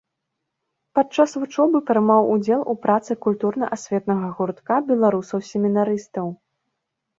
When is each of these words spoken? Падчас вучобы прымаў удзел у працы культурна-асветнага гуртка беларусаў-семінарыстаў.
Падчас 0.99 1.35
вучобы 1.41 1.81
прымаў 1.89 2.31
удзел 2.37 2.61
у 2.73 2.75
працы 2.87 3.11
культурна-асветнага 3.27 4.33
гуртка 4.41 4.81
беларусаў-семінарыстаў. 4.91 6.27